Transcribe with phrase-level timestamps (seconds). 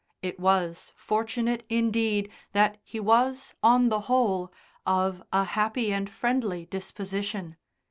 [0.23, 4.51] It was fortunate, indeed, that he was, on the whole,
[4.83, 7.55] of a happy and friendly disposition.